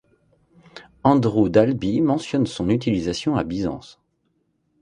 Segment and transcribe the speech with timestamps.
[1.03, 4.01] Andrew Dalby mentionne son utilisation à Byzance.